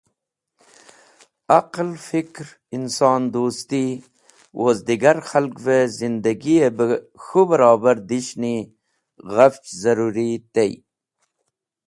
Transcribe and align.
Aqal, 1.59 1.89
Fikr, 2.05 2.47
Inson 2.77 3.23
Dusti 3.33 3.85
woz 4.61 4.77
digar 4.87 5.19
khalve 5.29 5.77
Zindagiye 5.97 6.67
be 6.77 6.85
K̃hu 7.23 7.41
barobar 7.49 7.97
dishni 8.09 8.55
ghafch 9.33 9.67
zaruri 9.81 10.29
tey. 10.53 10.71